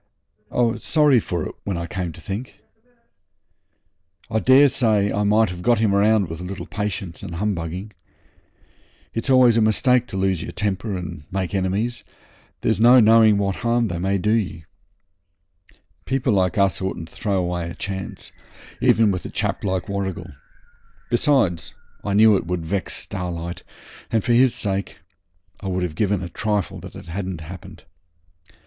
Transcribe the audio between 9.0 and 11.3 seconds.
It's always a mistake to lose your temper and